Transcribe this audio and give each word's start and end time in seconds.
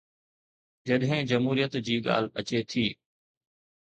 جڏهن 0.89 1.19
جمهوريت 1.31 1.77
جي 1.89 1.97
ڳالهه 2.07 2.35
اچي 2.41 2.59
ٿي. 2.71 2.87